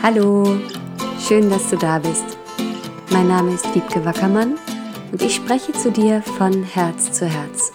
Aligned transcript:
Hallo, 0.00 0.60
schön, 1.18 1.50
dass 1.50 1.70
du 1.70 1.76
da 1.76 1.98
bist. 1.98 2.38
Mein 3.10 3.26
Name 3.26 3.52
ist 3.52 3.74
Wiebke 3.74 4.04
Wackermann 4.04 4.56
und 5.10 5.20
ich 5.20 5.34
spreche 5.34 5.72
zu 5.72 5.90
dir 5.90 6.22
von 6.22 6.62
Herz 6.62 7.12
zu 7.12 7.26
Herz. 7.26 7.72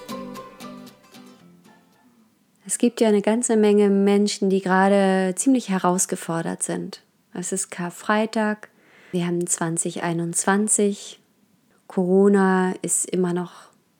Es 2.65 2.77
gibt 2.77 3.01
ja 3.01 3.09
eine 3.09 3.21
ganze 3.21 3.57
Menge 3.57 3.89
Menschen, 3.89 4.49
die 4.49 4.61
gerade 4.61 5.33
ziemlich 5.35 5.67
herausgefordert 5.67 6.63
sind. 6.63 7.03
Es 7.33 7.51
ist 7.51 7.69
Karfreitag, 7.69 8.69
wir 9.11 9.27
haben 9.27 9.45
2021, 9.45 11.19
Corona 11.87 12.73
ist 12.81 13.05
immer 13.09 13.33
noch 13.33 13.51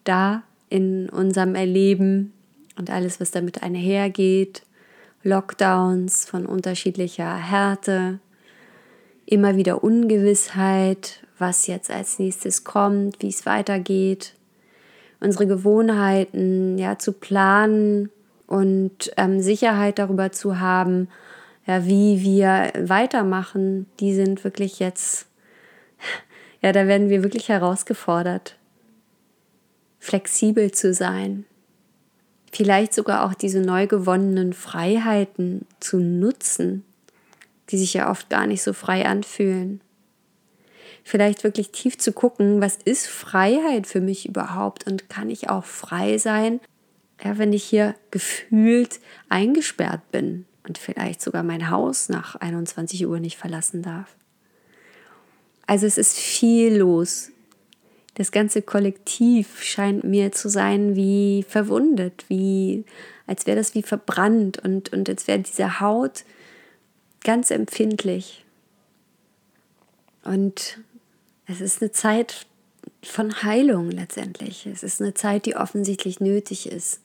da 0.06 0.44
in 0.70 1.10
unserem 1.10 1.56
Erleben 1.56 2.32
und 2.78 2.90
alles, 2.90 3.20
was 3.20 3.32
damit 3.32 3.64
einhergeht. 3.64 4.64
Lockdowns 5.24 6.26
von 6.26 6.46
unterschiedlicher 6.46 7.36
Härte, 7.36 8.20
immer 9.26 9.56
wieder 9.56 9.84
Ungewissheit, 9.84 11.26
was 11.40 11.68
jetzt 11.68 11.90
als 11.90 12.20
nächstes 12.20 12.64
kommt, 12.64 13.22
wie 13.22 13.30
es 13.30 13.46
weitergeht, 13.46 14.34
unsere 15.22 15.48
Gewohnheiten 15.48 16.78
ja 16.78 17.00
zu 17.00 17.14
planen 17.14 18.10
und 18.48 19.12
ähm, 19.16 19.40
Sicherheit 19.40 19.98
darüber 19.98 20.32
zu 20.34 20.60
haben, 20.60 21.08
ja, 21.66 21.86
wie 21.86 22.22
wir 22.22 22.74
weitermachen, 22.78 23.88
die 24.02 24.14
sind 24.14 24.44
wirklich 24.44 24.80
jetzt, 24.80 25.28
ja, 26.62 26.74
da 26.74 26.88
werden 26.88 27.10
wir 27.10 27.24
wirklich 27.24 27.48
herausgefordert, 27.48 28.58
flexibel 30.00 30.72
zu 30.72 30.94
sein, 30.94 31.46
vielleicht 32.54 32.94
sogar 32.94 33.26
auch 33.26 33.34
diese 33.34 33.62
neu 33.62 33.88
gewonnenen 33.88 34.54
Freiheiten 34.54 35.66
zu 35.80 35.98
nutzen, 35.98 36.86
die 37.70 37.78
sich 37.78 37.94
ja 37.94 38.10
oft 38.10 38.30
gar 38.30 38.46
nicht 38.46 38.62
so 38.62 38.74
frei 38.74 39.06
anfühlen. 39.06 39.82
Vielleicht 41.04 41.44
wirklich 41.44 41.72
tief 41.72 41.98
zu 41.98 42.14
gucken, 42.14 42.62
was 42.62 42.78
ist 42.86 43.08
Freiheit 43.08 43.88
für 43.88 44.02
mich 44.02 44.28
überhaupt 44.28 44.88
und 44.88 45.10
kann 45.10 45.30
ich 45.30 45.50
auch 45.50 45.66
frei 45.66 46.18
sein, 46.18 46.62
ja, 47.24 47.38
wenn 47.38 47.54
ich 47.54 47.64
hier 47.64 47.96
gefühlt 48.12 49.00
eingesperrt 49.30 50.12
bin 50.12 50.46
und 50.68 50.78
vielleicht 50.78 51.22
sogar 51.22 51.44
mein 51.44 51.70
Haus 51.70 52.08
nach 52.08 52.36
21 52.36 53.06
Uhr 53.08 53.20
nicht 53.20 53.38
verlassen 53.38 53.82
darf. 53.82 54.16
Also 55.66 55.88
es 55.88 55.98
ist 55.98 56.18
viel 56.18 56.78
los 56.78 57.33
das 58.16 58.32
ganze 58.32 58.62
Kollektiv 58.62 59.64
scheint 59.64 60.04
mir 60.04 60.32
zu 60.32 60.50
sein 60.50 60.96
wie 60.96 61.44
verwundet, 61.48 62.26
wie 62.28 62.86
als 63.26 63.48
wäre 63.48 63.58
das 63.58 63.74
wie 63.74 63.84
verbrannt 63.84 64.60
und, 64.60 64.94
und 64.94 65.10
als 65.10 65.28
wäre 65.28 65.40
diese 65.40 65.80
Haut 65.80 66.24
ganz 67.24 67.52
empfindlich. 67.52 68.46
Und 70.24 70.80
es 71.48 71.62
ist 71.62 71.82
eine 71.82 71.92
Zeit 71.92 72.46
von 73.02 73.44
Heilung 73.44 73.92
letztendlich. 73.92 74.66
Es 74.66 74.84
ist 74.84 75.02
eine 75.02 75.14
Zeit, 75.14 75.46
die 75.46 75.56
offensichtlich 75.56 76.20
nötig 76.20 76.72
ist. 76.72 77.02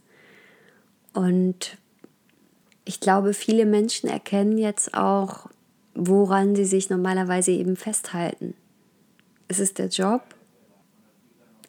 Und 1.14 1.76
ich 2.84 3.00
glaube, 3.00 3.34
viele 3.34 3.66
Menschen 3.66 4.08
erkennen 4.08 4.58
jetzt 4.58 4.94
auch, 4.94 5.48
woran 5.94 6.54
sie 6.54 6.64
sich 6.64 6.90
normalerweise 6.90 7.50
eben 7.50 7.76
festhalten. 7.76 8.54
Es 9.48 9.58
ist 9.58 9.78
der 9.78 9.88
Job, 9.88 10.22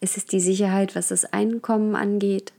ist 0.02 0.17
es 0.17 0.25
die 0.25 0.39
Sicherheit, 0.39 0.95
was 0.95 1.09
das 1.09 1.25
Einkommen 1.25 1.95
angeht? 1.95 2.53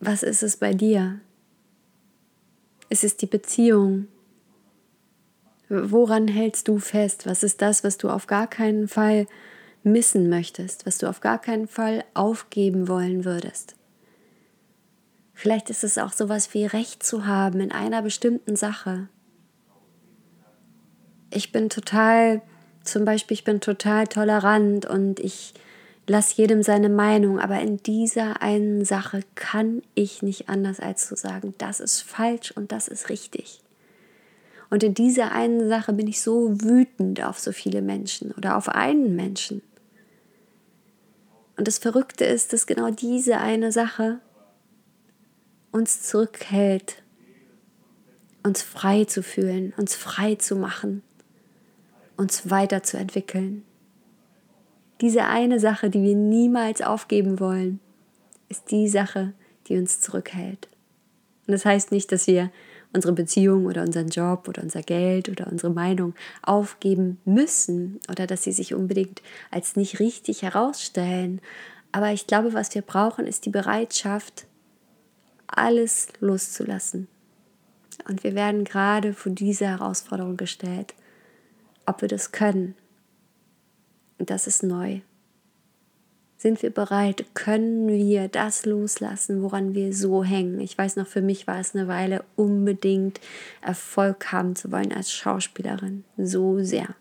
Was 0.00 0.22
ist 0.22 0.42
es 0.42 0.56
bei 0.56 0.74
dir? 0.74 1.20
Ist 2.88 3.04
es 3.04 3.16
die 3.16 3.26
Beziehung? 3.26 4.08
Woran 5.68 6.28
hältst 6.28 6.68
du 6.68 6.78
fest? 6.78 7.26
Was 7.26 7.42
ist 7.42 7.62
das, 7.62 7.84
was 7.84 7.96
du 7.96 8.10
auf 8.10 8.26
gar 8.26 8.46
keinen 8.46 8.88
Fall 8.88 9.26
missen 9.82 10.28
möchtest, 10.28 10.86
was 10.86 10.98
du 10.98 11.08
auf 11.08 11.20
gar 11.20 11.40
keinen 11.40 11.68
Fall 11.68 12.04
aufgeben 12.14 12.88
wollen 12.88 13.24
würdest? 13.24 13.76
Vielleicht 15.32 15.70
ist 15.70 15.84
es 15.84 15.98
auch 15.98 16.12
sowas 16.12 16.54
wie 16.54 16.66
Recht 16.66 17.02
zu 17.02 17.26
haben 17.26 17.60
in 17.60 17.72
einer 17.72 18.02
bestimmten 18.02 18.56
Sache. 18.56 19.08
Ich 21.30 21.50
bin 21.50 21.68
total 21.70 22.42
zum 22.84 23.04
Beispiel, 23.04 23.34
ich 23.34 23.44
bin 23.44 23.60
total 23.60 24.06
tolerant 24.06 24.86
und 24.86 25.18
ich 25.20 25.54
lasse 26.06 26.34
jedem 26.36 26.62
seine 26.62 26.90
Meinung, 26.90 27.40
aber 27.40 27.60
in 27.60 27.78
dieser 27.78 28.42
einen 28.42 28.84
Sache 28.84 29.20
kann 29.34 29.82
ich 29.94 30.22
nicht 30.22 30.48
anders 30.48 30.80
als 30.80 31.08
zu 31.08 31.16
sagen, 31.16 31.54
das 31.58 31.80
ist 31.80 32.02
falsch 32.02 32.52
und 32.52 32.72
das 32.72 32.88
ist 32.88 33.08
richtig. 33.08 33.60
Und 34.70 34.82
in 34.82 34.94
dieser 34.94 35.32
einen 35.32 35.68
Sache 35.68 35.92
bin 35.92 36.06
ich 36.06 36.20
so 36.20 36.60
wütend 36.60 37.22
auf 37.22 37.38
so 37.38 37.52
viele 37.52 37.80
Menschen 37.80 38.32
oder 38.32 38.56
auf 38.56 38.68
einen 38.68 39.16
Menschen. 39.16 39.62
Und 41.56 41.68
das 41.68 41.78
Verrückte 41.78 42.24
ist, 42.24 42.52
dass 42.52 42.66
genau 42.66 42.90
diese 42.90 43.38
eine 43.38 43.72
Sache 43.72 44.18
uns 45.70 46.02
zurückhält, 46.02 47.02
uns 48.42 48.62
frei 48.62 49.04
zu 49.04 49.22
fühlen, 49.22 49.72
uns 49.76 49.94
frei 49.94 50.34
zu 50.34 50.56
machen 50.56 51.02
uns 52.16 52.50
weiterzuentwickeln. 52.50 53.64
Diese 55.00 55.24
eine 55.24 55.58
Sache, 55.60 55.90
die 55.90 56.02
wir 56.02 56.14
niemals 56.14 56.80
aufgeben 56.80 57.40
wollen, 57.40 57.80
ist 58.48 58.70
die 58.70 58.88
Sache, 58.88 59.32
die 59.66 59.76
uns 59.76 60.00
zurückhält. 60.00 60.68
Und 61.46 61.52
das 61.52 61.64
heißt 61.64 61.92
nicht, 61.92 62.12
dass 62.12 62.26
wir 62.26 62.50
unsere 62.92 63.12
Beziehung 63.12 63.66
oder 63.66 63.82
unseren 63.82 64.08
Job 64.08 64.48
oder 64.48 64.62
unser 64.62 64.82
Geld 64.82 65.28
oder 65.28 65.48
unsere 65.50 65.72
Meinung 65.72 66.14
aufgeben 66.42 67.20
müssen 67.24 68.00
oder 68.08 68.26
dass 68.26 68.44
sie 68.44 68.52
sich 68.52 68.72
unbedingt 68.72 69.20
als 69.50 69.76
nicht 69.76 69.98
richtig 69.98 70.42
herausstellen. 70.42 71.40
Aber 71.90 72.12
ich 72.12 72.26
glaube, 72.26 72.54
was 72.54 72.74
wir 72.74 72.82
brauchen, 72.82 73.26
ist 73.26 73.46
die 73.46 73.50
Bereitschaft, 73.50 74.46
alles 75.46 76.08
loszulassen. 76.20 77.08
Und 78.08 78.24
wir 78.24 78.34
werden 78.34 78.64
gerade 78.64 79.12
vor 79.12 79.32
diese 79.32 79.66
Herausforderung 79.66 80.36
gestellt 80.36 80.94
ob 81.86 82.00
wir 82.00 82.08
das 82.08 82.32
können. 82.32 82.74
Und 84.18 84.30
das 84.30 84.46
ist 84.46 84.62
neu. 84.62 85.00
Sind 86.36 86.62
wir 86.62 86.70
bereit? 86.70 87.24
Können 87.32 87.88
wir 87.88 88.28
das 88.28 88.66
loslassen, 88.66 89.42
woran 89.42 89.74
wir 89.74 89.94
so 89.94 90.22
hängen? 90.22 90.60
Ich 90.60 90.76
weiß 90.76 90.96
noch, 90.96 91.06
für 91.06 91.22
mich 91.22 91.46
war 91.46 91.58
es 91.58 91.74
eine 91.74 91.88
Weile 91.88 92.22
unbedingt 92.36 93.18
Erfolg 93.62 94.30
haben 94.30 94.54
zu 94.54 94.70
wollen 94.70 94.92
als 94.92 95.10
Schauspielerin. 95.10 96.04
So 96.18 96.62
sehr. 96.62 96.94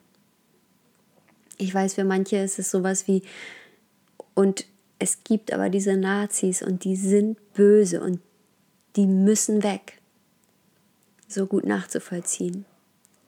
Ich 1.57 1.73
weiß, 1.73 1.95
für 1.95 2.05
manche 2.05 2.37
ist 2.37 2.57
es 2.57 2.71
sowas 2.71 3.07
wie, 3.07 3.21
und 4.33 4.65
es 4.97 5.25
gibt 5.25 5.51
aber 5.51 5.69
diese 5.69 5.97
Nazis 5.97 6.61
und 6.61 6.85
die 6.85 6.95
sind 6.95 7.37
böse 7.53 8.01
und 8.01 8.21
die 8.95 9.07
müssen 9.07 9.61
weg. 9.61 9.99
So 11.27 11.47
gut 11.47 11.65
nachzuvollziehen. 11.65 12.63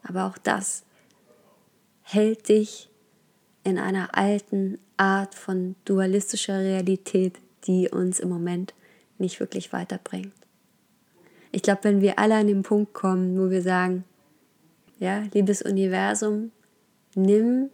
Aber 0.04 0.26
auch 0.26 0.38
das 0.38 0.84
hält 2.08 2.50
dich 2.50 2.90
in 3.64 3.80
einer 3.80 4.16
alten 4.16 4.78
Art 4.96 5.34
von 5.34 5.76
dualistischer 5.86 6.60
Realität, 6.60 7.40
die 7.66 7.90
uns 7.90 8.20
im 8.20 8.30
Moment 8.30 8.76
nicht 9.18 9.40
wirklich 9.40 9.74
weiterbringt. 9.74 10.34
Ich 11.52 11.64
glaube, 11.64 11.84
wenn 11.84 12.02
wir 12.02 12.20
alle 12.20 12.36
an 12.36 12.48
den 12.48 12.62
Punkt 12.62 12.94
kommen, 12.94 13.40
wo 13.40 13.50
wir 13.50 13.64
sagen, 13.64 14.04
ja, 15.00 15.24
liebes 15.34 15.64
Universum, 15.64 16.52
nimm, 17.16 17.72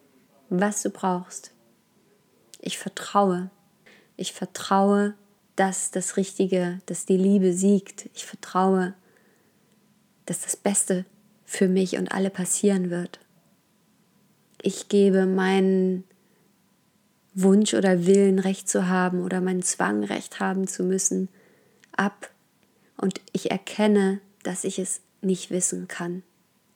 was 0.49 0.81
du 0.81 0.91
brauchst. 0.91 1.51
Ich 2.61 2.77
vertraue. 2.77 3.49
Ich 4.15 4.31
vertraue, 4.31 5.13
dass 5.57 5.91
das 5.91 6.15
Richtige, 6.15 6.79
dass 6.85 7.05
die 7.05 7.17
Liebe 7.17 7.51
siegt. 7.51 8.09
Ich 8.13 8.25
vertraue, 8.25 8.93
dass 10.25 10.41
das 10.41 10.55
Beste 10.55 11.05
für 11.43 11.67
mich 11.67 11.97
und 11.97 12.13
alle 12.13 12.29
passieren 12.29 12.89
wird 12.89 13.19
ich 14.63 14.89
gebe 14.89 15.25
meinen 15.25 16.03
Wunsch 17.33 17.73
oder 17.73 18.05
Willen, 18.05 18.39
Recht 18.39 18.69
zu 18.69 18.87
haben 18.87 19.23
oder 19.23 19.41
meinen 19.41 19.63
Zwang, 19.63 20.03
Recht 20.03 20.39
haben 20.39 20.67
zu 20.67 20.83
müssen, 20.83 21.29
ab. 21.95 22.29
Und 22.97 23.21
ich 23.31 23.51
erkenne, 23.51 24.19
dass 24.43 24.63
ich 24.63 24.79
es 24.79 25.01
nicht 25.21 25.49
wissen 25.49 25.87
kann. 25.87 26.23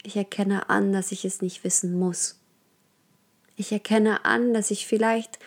Ich 0.04 0.16
erkenne 0.16 0.70
an, 0.70 0.94
dass 0.94 1.12
ich 1.12 1.26
es 1.26 1.42
nicht 1.42 1.64
wissen 1.64 1.98
muss. 1.98 2.40
Ich 3.56 3.72
erkenne 3.72 4.26
an, 4.26 4.54
dass 4.54 4.72
ich 4.72 4.88
vielleicht 4.88 5.40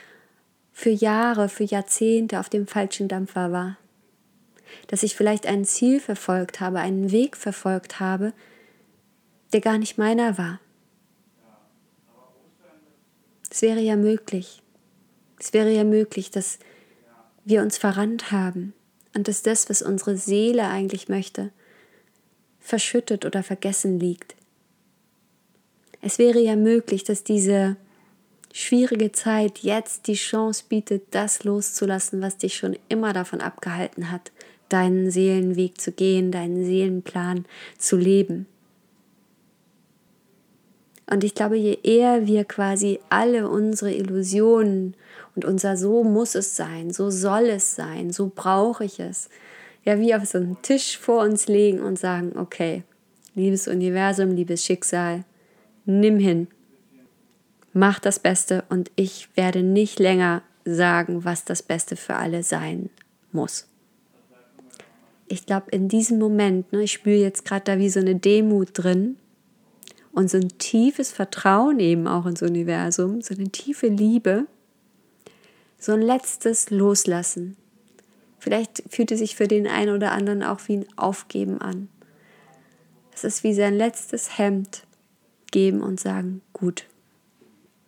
für 0.73 0.91
Jahre, 0.91 1.49
für 1.49 1.65
Jahrzehnte 1.65 2.41
auf 2.41 2.49
dem 2.49 2.67
falschen 2.67 3.09
Dampfer 3.09 3.53
war. 3.53 3.79
Dass 4.89 5.03
ich 5.03 5.17
vielleicht 5.17 5.47
ein 5.47 5.65
Ziel 5.65 6.01
verfolgt 6.01 6.61
habe, 6.61 6.81
einen 6.81 7.11
Weg 7.11 7.37
verfolgt 7.37 8.01
habe, 8.01 8.33
der 9.53 9.61
gar 9.61 9.79
nicht 9.79 9.99
meiner 9.99 10.39
war. 10.39 10.61
Es 13.51 13.63
wäre 13.63 13.81
ja 13.81 13.97
möglich. 13.97 14.63
Es 15.39 15.53
wäre 15.53 15.73
ja 15.73 15.85
möglich, 15.85 16.31
dass 16.31 16.59
wir 17.45 17.63
uns 17.63 17.79
verrannt 17.79 18.31
haben 18.31 18.75
und 19.15 19.29
dass 19.29 19.43
das, 19.43 19.71
was 19.71 19.83
unsere 19.83 20.17
Seele 20.17 20.69
eigentlich 20.69 21.09
möchte, 21.09 21.51
verschüttet 22.61 23.25
oder 23.25 23.43
vergessen 23.43 23.99
liegt. 23.99 24.35
Es 26.01 26.19
wäre 26.19 26.41
ja 26.41 26.57
möglich, 26.57 27.05
dass 27.05 27.25
diese 27.25 27.77
schwierige 28.53 29.13
Zeit 29.13 29.59
jetzt 29.61 30.07
die 30.07 30.15
Chance 30.15 30.65
bietet, 30.69 31.07
das 31.13 31.45
loszulassen, 31.45 32.21
was 32.21 32.39
dich 32.39 32.57
schon 32.57 32.77
immer 32.89 33.13
davon 33.13 33.41
abgehalten 33.41 34.11
hat, 34.11 34.33
deinen 34.69 35.11
Seelenweg 35.11 35.81
zu 35.81 35.93
gehen, 35.93 36.31
deinen 36.31 36.65
Seelenplan 36.65 37.47
zu 37.79 37.97
leben. 37.97 38.47
Und 41.11 41.25
ich 41.25 41.35
glaube, 41.35 41.57
je 41.57 41.79
eher 41.83 42.27
wir 42.27 42.45
quasi 42.45 43.01
alle 43.09 43.49
unsere 43.49 43.93
Illusionen 43.93 44.95
und 45.35 45.47
unser 45.47 45.77
So 45.77 46.05
muss 46.05 46.35
es 46.35 46.55
sein, 46.55 46.91
so 46.91 47.11
soll 47.11 47.45
es 47.45 47.75
sein, 47.75 48.11
so 48.11 48.31
brauche 48.35 48.85
ich 48.85 49.01
es, 49.01 49.31
ja, 49.85 49.99
wie 49.99 50.15
auf 50.15 50.27
so 50.27 50.37
einen 50.37 50.61
Tisch 50.61 50.99
vor 50.99 51.23
uns 51.23 51.49
legen 51.49 51.81
und 51.81 51.99
sagen, 51.99 52.33
okay, 52.37 52.83
liebes 53.35 53.69
Universum, 53.69 54.33
liebes 54.33 54.65
Schicksal, 54.65 55.25
nimm 55.87 56.19
hin, 56.19 56.49
mach 57.73 58.01
das 58.01 58.19
Beste 58.19 58.65
und 58.69 58.91
ich 58.97 59.31
werde 59.35 59.63
nicht 59.63 59.99
länger 59.99 60.43
sagen, 60.67 61.25
was 61.25 61.47
das 61.47 61.63
Beste 61.63 61.97
für 61.97 62.17
alle 62.17 62.43
sein 62.43 62.91
muss. 63.33 63.67
Ich 65.27 65.47
glaube, 65.47 65.71
in 65.71 65.89
diesem 65.89 66.19
Moment, 66.19 66.71
ne, 66.73 66.83
ich 66.83 66.93
spüre 66.93 67.17
jetzt 67.17 67.47
gerade 67.47 67.65
da 67.65 67.79
wie 67.79 67.89
so 67.89 68.01
eine 68.01 68.17
Demut 68.17 68.71
drin 68.73 69.17
und 70.19 70.29
so 70.29 70.37
ein 70.37 70.59
tiefes 70.59 71.13
Vertrauen 71.13 71.79
eben 71.79 72.09
auch 72.09 72.27
ins 72.27 72.43
Universum, 72.43 73.23
so 73.23 73.35
eine 73.35 73.51
tiefe 73.51 73.87
Liebe, 73.87 74.49
so 75.79 75.93
ein 75.93 76.03
letztes 76.03 76.71
Loslassen. 76.71 77.57
Vielleicht 78.41 78.83
fühlt 78.89 79.13
es 79.13 79.21
sich 79.21 79.37
für 79.37 79.47
den 79.47 79.69
einen 79.69 79.95
oder 79.95 80.11
anderen 80.11 80.43
auch 80.43 80.59
wie 80.67 80.79
ein 80.79 80.87
Aufgeben 80.97 81.61
an. 81.61 81.89
Es 83.15 83.23
ist 83.23 83.45
wie 83.45 83.55
sein 83.55 83.77
letztes 83.77 84.39
Hemd 84.39 84.83
geben 85.53 85.83
und 85.83 86.01
sagen, 86.01 86.43
gut, 86.53 86.87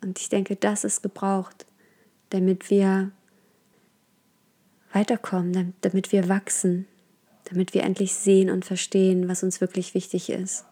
und 0.01 0.17
ich 0.17 0.29
denke, 0.29 0.55
das 0.55 0.85
ist 0.85 1.03
gebraucht, 1.03 1.65
damit 2.29 2.69
wir 2.69 3.11
weiterkommen, 4.93 5.73
damit 5.81 6.13
wir 6.13 6.29
wachsen, 6.29 6.87
damit 7.49 7.73
wir 7.73 7.83
endlich 7.83 8.13
sehen 8.13 8.49
und 8.49 8.63
verstehen, 8.63 9.27
was 9.27 9.43
uns 9.43 9.59
wirklich 9.59 9.93
wichtig 9.95 10.29
ist. 10.29 10.63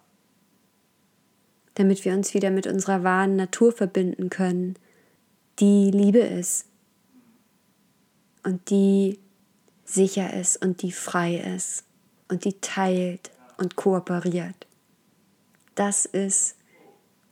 Damit 1.79 2.03
wir 2.03 2.11
uns 2.11 2.33
wieder 2.33 2.49
mit 2.51 2.67
unserer 2.67 3.05
wahren 3.05 3.37
Natur 3.37 3.71
verbinden 3.71 4.29
können, 4.29 4.75
die 5.59 5.91
Liebe 5.91 6.19
ist 6.19 6.65
und 8.43 8.69
die 8.69 9.17
sicher 9.85 10.33
ist 10.33 10.61
und 10.61 10.81
die 10.81 10.91
frei 10.91 11.37
ist 11.37 11.85
und 12.27 12.43
die 12.43 12.59
teilt 12.59 13.31
und 13.55 13.77
kooperiert. 13.77 14.67
Das 15.75 16.05
ist 16.05 16.57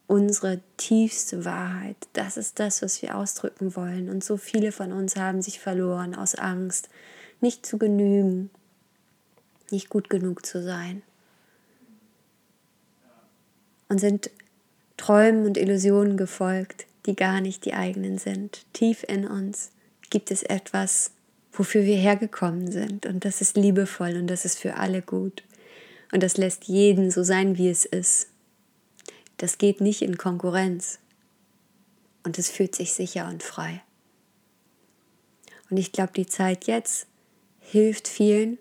unsere 0.07 0.61
tiefste 0.77 1.43
Wahrheit. 1.43 1.97
Das 2.13 2.37
ist 2.37 2.57
das, 2.57 2.81
was 2.81 3.01
wir 3.01 3.17
ausdrücken 3.17 3.75
wollen. 3.75 4.09
Und 4.09 4.23
so 4.23 4.37
viele 4.37 4.71
von 4.71 4.93
uns 4.93 5.17
haben 5.17 5.41
sich 5.41 5.59
verloren 5.59 6.15
aus 6.15 6.35
Angst, 6.35 6.87
nicht 7.41 7.65
zu 7.65 7.77
genügen, 7.77 8.49
nicht 9.71 9.89
gut 9.89 10.09
genug 10.09 10.45
zu 10.45 10.63
sein. 10.63 11.01
Und 13.89 13.99
sind 13.99 14.29
Träumen 14.97 15.45
und 15.45 15.57
Illusionen 15.57 16.17
gefolgt, 16.17 16.85
die 17.05 17.15
gar 17.15 17.41
nicht 17.41 17.65
die 17.65 17.73
eigenen 17.73 18.17
sind. 18.17 18.65
Tief 18.73 19.05
in 19.07 19.27
uns 19.27 19.71
gibt 20.09 20.31
es 20.31 20.43
etwas, 20.43 21.11
wofür 21.51 21.83
wir 21.83 21.97
hergekommen 21.97 22.71
sind. 22.71 23.05
Und 23.05 23.23
das 23.23 23.41
ist 23.41 23.55
liebevoll 23.55 24.17
und 24.17 24.27
das 24.27 24.45
ist 24.45 24.59
für 24.59 24.75
alle 24.75 25.01
gut. 25.01 25.43
Und 26.11 26.23
das 26.23 26.37
lässt 26.37 26.65
jeden 26.65 27.11
so 27.11 27.23
sein, 27.23 27.57
wie 27.57 27.69
es 27.69 27.85
ist 27.85 28.27
das 29.37 29.59
geht 29.59 29.81
nicht 29.81 30.01
in 30.01 30.17
Konkurrenz. 30.17 30.99
Und 32.23 32.37
es 32.37 32.49
fühlt 32.49 32.75
sich 32.75 32.93
sicher 32.93 33.27
und 33.27 33.43
frei. 33.43 33.81
Und 35.69 35.77
ich 35.77 35.91
glaube, 35.91 36.13
die 36.13 36.25
Zeit 36.25 36.65
jetzt 36.65 37.07
hilft 37.59 38.07
vielen, 38.07 38.57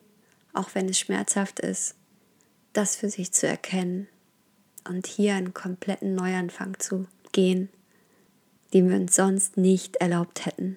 auch 0.52 0.74
wenn 0.74 0.88
es 0.88 0.98
schmerzhaft 0.98 1.60
ist, 1.60 1.94
das 2.72 2.94
für 2.96 3.08
sich 3.08 3.32
zu 3.32 3.46
erkennen 3.46 4.08
und 4.88 5.06
hier 5.06 5.34
einen 5.34 5.54
kompletten 5.54 6.14
Neuanfang 6.14 6.78
zu 6.78 7.06
gehen, 7.32 7.68
den 8.72 8.88
wir 8.88 8.96
uns 8.96 9.14
sonst 9.14 9.56
nicht 9.56 9.96
erlaubt 9.96 10.46
hätten. 10.46 10.76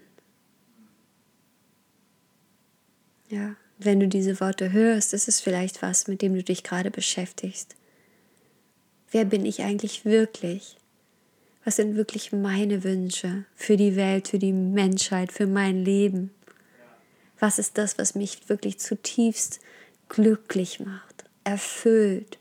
Ja, 3.29 3.56
wenn 3.77 4.00
du 4.00 4.07
diese 4.07 4.39
Worte 4.39 4.71
hörst, 4.71 5.13
ist 5.13 5.27
es 5.27 5.39
vielleicht 5.39 5.81
was, 5.81 6.07
mit 6.07 6.21
dem 6.21 6.33
du 6.33 6.44
dich 6.44 6.63
gerade 6.63 6.91
beschäftigst. 6.91 7.75
Wer 9.11 9.25
bin 9.25 9.45
ich 9.45 9.61
eigentlich 9.63 10.06
wirklich? 10.06 10.77
Was 11.63 11.75
sind 11.77 11.95
wirklich 11.95 12.31
meine 12.31 12.83
Wünsche 12.83 13.45
für 13.55 13.77
die 13.77 13.95
Welt, 13.95 14.27
für 14.29 14.39
die 14.39 14.53
Menschheit, 14.53 15.31
für 15.31 15.47
mein 15.47 15.83
Leben? 15.83 16.31
Was 17.39 17.59
ist 17.59 17.77
das, 17.77 17.97
was 17.97 18.15
mich 18.15 18.50
wirklich 18.50 18.79
zutiefst 18.79 19.59
glücklich 20.09 20.79
macht, 20.79 21.23
erfüllt? 21.44 22.38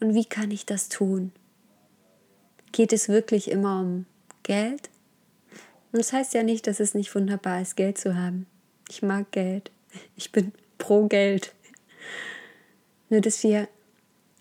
Und 0.00 0.14
wie 0.14 0.24
kann 0.24 0.50
ich 0.50 0.66
das 0.66 0.88
tun? 0.88 1.32
Geht 2.72 2.92
es 2.92 3.08
wirklich 3.08 3.50
immer 3.50 3.80
um 3.80 4.06
Geld? 4.42 4.90
Und 5.92 5.98
das 5.98 6.12
heißt 6.12 6.34
ja 6.34 6.42
nicht, 6.42 6.66
dass 6.66 6.80
es 6.80 6.94
nicht 6.94 7.14
wunderbar 7.14 7.60
ist, 7.60 7.76
Geld 7.76 7.98
zu 7.98 8.16
haben. 8.16 8.46
Ich 8.88 9.02
mag 9.02 9.30
Geld. 9.32 9.70
Ich 10.16 10.32
bin 10.32 10.52
pro 10.76 11.06
Geld. 11.06 11.54
Nur, 13.08 13.20
dass 13.20 13.42
wir 13.42 13.68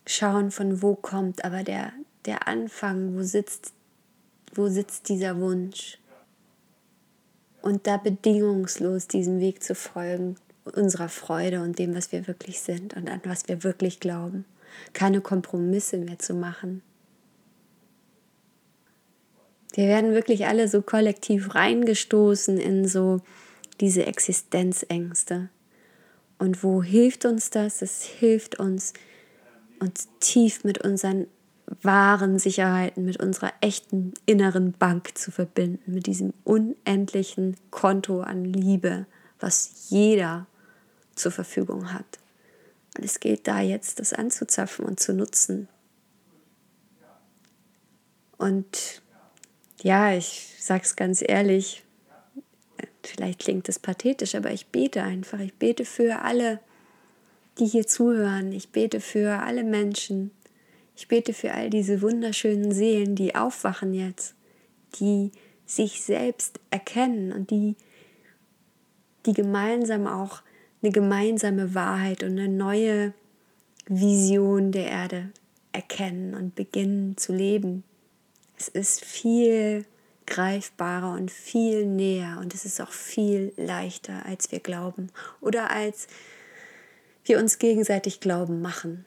schauen, 0.06 0.52
von 0.52 0.82
wo 0.82 0.96
kommt 0.96 1.44
aber 1.46 1.64
der, 1.64 1.94
der 2.26 2.48
Anfang, 2.48 3.16
wo 3.16 3.24
sitzt, 3.24 3.74
wo 4.54 4.68
sitzt 4.68 5.10
dieser 5.10 5.40
Wunsch. 5.40 5.98
Und 7.62 7.88
da 7.88 7.98
bedingungslos 7.98 9.08
diesem 9.08 9.40
Weg 9.40 9.64
zu 9.64 9.74
folgen, 9.74 10.36
unserer 10.66 11.10
Freude 11.10 11.62
und 11.62 11.80
dem, 11.80 11.96
was 11.96 12.12
wir 12.12 12.28
wirklich 12.28 12.60
sind 12.60 12.96
und 12.96 13.10
an 13.10 13.22
was 13.24 13.48
wir 13.48 13.64
wirklich 13.64 14.00
glauben. 14.00 14.46
Keine 14.94 15.22
Kompromisse 15.22 15.98
mehr 15.98 16.20
zu 16.20 16.34
machen. 16.34 16.82
Wir 19.74 19.88
werden 19.88 20.14
wirklich 20.14 20.48
alle 20.48 20.68
so 20.68 20.82
kollektiv 20.82 21.54
reingestoßen 21.54 22.58
in 22.58 22.88
so 22.88 23.22
diese 23.80 24.06
Existenzängste. 24.08 25.50
Und 26.40 26.64
wo 26.64 26.82
hilft 26.82 27.26
uns 27.26 27.50
das? 27.50 27.82
Es 27.82 28.04
hilft 28.04 28.60
uns, 28.60 28.94
uns 29.80 30.08
tief 30.20 30.64
mit 30.64 30.84
unseren 30.84 31.28
wahren 31.82 32.40
Sicherheiten, 32.40 33.06
mit 33.06 33.22
unserer 33.22 33.54
echten 33.62 34.14
inneren 34.26 34.72
Bank 34.72 35.18
zu 35.18 35.32
verbinden, 35.32 35.94
mit 35.94 36.08
diesem 36.08 36.34
unendlichen 36.44 37.58
Konto 37.72 38.22
an 38.22 38.46
Liebe, 38.46 39.06
was 39.40 39.90
jeder 39.90 40.48
zur 41.16 41.32
Verfügung 41.32 41.94
hat. 41.94 42.20
Und 42.98 43.06
es 43.06 43.20
gilt 43.20 43.48
da 43.48 43.62
jetzt, 43.62 44.00
das 44.00 44.14
anzuzapfen 44.14 44.86
und 44.86 45.00
zu 45.00 45.14
nutzen. 45.14 45.68
Und 48.38 49.02
ja, 49.82 50.14
ich 50.14 50.56
sage 50.60 50.84
es 50.84 50.96
ganz 50.96 51.24
ehrlich, 51.26 51.84
vielleicht 53.04 53.40
klingt 53.40 53.70
es 53.70 53.80
pathetisch, 53.80 54.36
aber 54.36 54.52
ich 54.52 54.68
bete 54.68 55.04
einfach. 55.04 55.40
Ich 55.40 55.54
bete 55.54 55.86
für 55.86 56.22
alle 56.22 56.60
die 57.60 57.66
hier 57.66 57.88
zuhören. 57.88 58.52
Ich 58.52 58.70
bete 58.70 59.00
für 59.00 59.40
alle 59.40 59.64
Menschen. 59.64 60.32
Ich 60.96 61.08
bete 61.08 61.34
für 61.34 61.54
all 61.54 61.70
diese 61.70 62.02
wunderschönen 62.02 62.72
Seelen, 62.72 63.16
die 63.16 63.36
aufwachen 63.36 63.94
jetzt, 63.94 64.36
die 65.00 65.32
sich 65.66 66.02
selbst 66.02 66.60
erkennen 66.72 67.32
und 67.32 67.52
die, 67.52 67.76
die 69.26 69.34
gemeinsam 69.34 70.08
auch 70.08 70.42
eine 70.82 70.92
gemeinsame 70.92 71.74
Wahrheit 71.74 72.24
und 72.24 72.32
eine 72.32 72.50
neue 72.50 73.14
Vision 73.88 74.72
der 74.72 74.88
Erde 74.88 75.32
erkennen 75.72 76.34
und 76.34 76.56
beginnen 76.56 77.18
zu 77.18 77.34
leben. 77.34 77.84
Es 78.58 78.68
ist 78.68 79.04
viel 79.04 79.86
greifbarer 80.26 81.14
und 81.14 81.32
viel 81.32 81.86
näher 81.86 82.38
und 82.40 82.54
es 82.54 82.66
ist 82.66 82.82
auch 82.82 82.92
viel 82.92 83.54
leichter, 83.56 84.26
als 84.26 84.52
wir 84.52 84.60
glauben 84.60 85.10
oder 85.42 85.72
als 85.72 86.08
wir 87.24 87.40
uns 87.40 87.60
gegenseitig 87.60 88.20
Glauben 88.20 88.62
machen. 88.62 89.06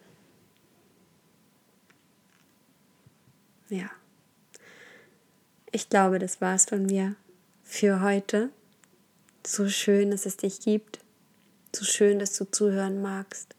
Ja. 3.69 3.91
Ich 5.73 5.89
glaube, 5.89 6.19
das 6.19 6.41
war 6.41 6.55
es 6.55 6.65
von 6.65 6.87
mir 6.87 7.15
für 7.63 8.01
heute. 8.01 8.51
So 9.47 9.69
schön, 9.69 10.11
dass 10.11 10.27
es 10.27 10.37
dich 10.37 10.61
gibt. 10.61 10.99
So 11.75 11.85
schön, 11.85 12.19
dass 12.19 12.37
du 12.37 12.45
zuhören 12.51 13.01
magst. 13.01 13.55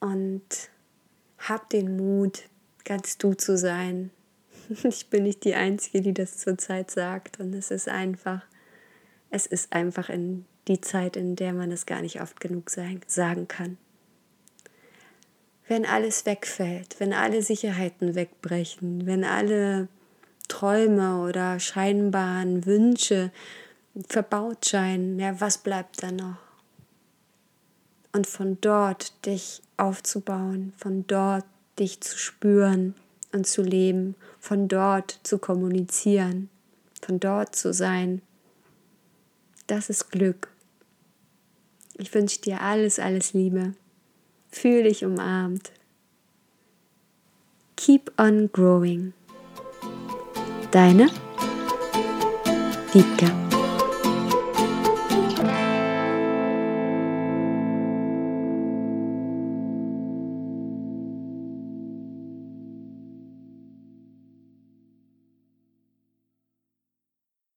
Und 0.00 0.70
hab 1.38 1.68
den 1.70 1.96
Mut, 1.96 2.44
ganz 2.84 3.18
du 3.18 3.34
zu 3.34 3.56
sein. 3.56 4.10
Ich 4.82 5.10
bin 5.10 5.22
nicht 5.22 5.44
die 5.44 5.54
Einzige, 5.54 6.02
die 6.02 6.12
das 6.12 6.38
zurzeit 6.38 6.90
sagt. 6.90 7.38
Und 7.38 7.54
es 7.54 7.70
ist 7.70 7.88
einfach, 7.88 8.42
es 9.30 9.46
ist 9.46 9.72
einfach 9.72 10.08
in 10.08 10.44
die 10.66 10.80
Zeit, 10.80 11.16
in 11.16 11.36
der 11.36 11.52
man 11.52 11.70
es 11.70 11.86
gar 11.86 12.00
nicht 12.02 12.20
oft 12.20 12.40
genug 12.40 12.70
sagen 12.70 13.46
kann. 13.46 13.78
wenn 15.68 15.86
alles 15.86 16.26
wegfällt, 16.26 16.96
wenn 16.98 17.12
alle 17.12 17.42
Sicherheiten 17.42 18.14
wegbrechen, 18.14 19.06
wenn 19.06 19.24
alle 19.24 19.88
Träume 20.48 21.22
oder 21.22 21.58
scheinbaren 21.58 22.66
Wünsche 22.66 23.32
verbaut 24.08 24.66
scheinen, 24.66 25.18
ja, 25.18 25.40
was 25.40 25.58
bleibt 25.58 26.02
dann 26.02 26.16
noch? 26.16 26.45
Und 28.16 28.26
von 28.26 28.56
dort 28.62 29.26
dich 29.26 29.60
aufzubauen, 29.76 30.72
von 30.78 31.06
dort 31.06 31.44
dich 31.78 32.00
zu 32.00 32.16
spüren 32.16 32.94
und 33.34 33.46
zu 33.46 33.60
leben, 33.60 34.14
von 34.40 34.68
dort 34.68 35.20
zu 35.22 35.36
kommunizieren, 35.36 36.48
von 37.02 37.20
dort 37.20 37.54
zu 37.54 37.74
sein. 37.74 38.22
Das 39.66 39.90
ist 39.90 40.10
Glück. 40.10 40.48
Ich 41.98 42.14
wünsche 42.14 42.40
dir 42.40 42.62
alles, 42.62 42.98
alles 42.98 43.34
Liebe. 43.34 43.74
Fühl 44.50 44.84
dich 44.84 45.04
umarmt. 45.04 45.70
Keep 47.76 48.18
on 48.18 48.48
growing. 48.50 49.12
Deine 50.70 51.10
Wiebke. 52.94 53.45